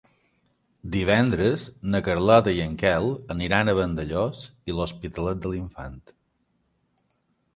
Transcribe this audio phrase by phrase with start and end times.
[0.93, 1.65] Divendres
[1.95, 3.05] na Carlota i en Quel
[3.35, 6.01] aniran a Vandellòs i l'Hospitalet de l'Infant.